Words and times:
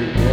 to 0.00 0.29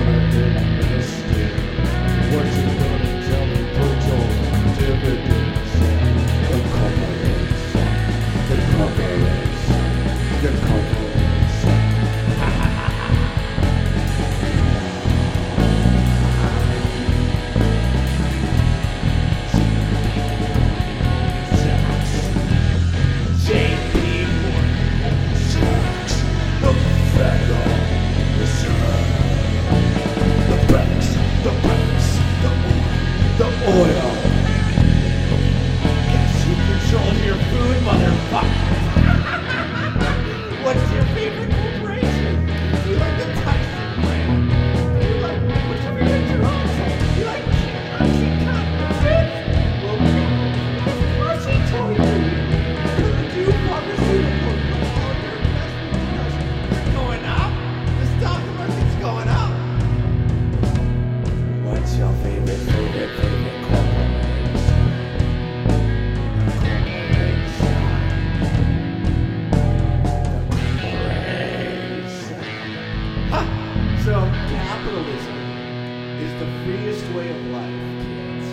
freest 76.67 77.05
way 77.13 77.29
of 77.29 77.45
life, 77.45 77.79
kids. 78.03 78.47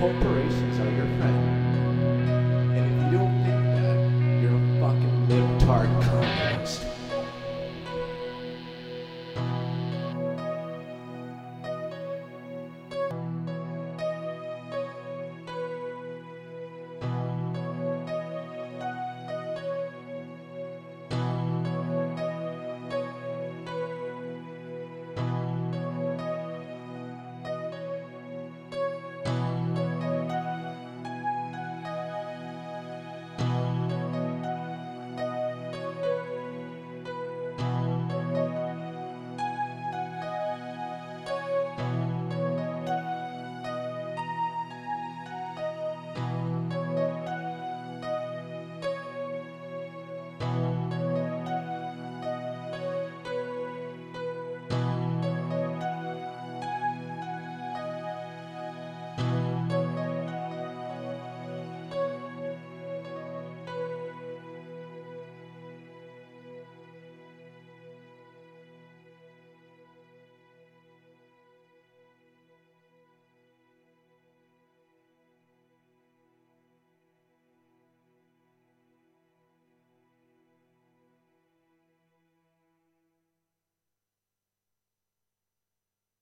Corporations 0.00 0.78
are 0.80 0.90
your 0.92 1.10
friend. 1.18 1.40
And 2.74 2.84
if 2.86 2.92
you 3.04 3.18
don't 3.18 3.36
think 3.44 3.64
that, 3.76 3.98
you're 4.40 4.56
a 4.56 4.62
fucking 4.80 5.16
libtard 5.28 5.90
communist. 6.04 6.95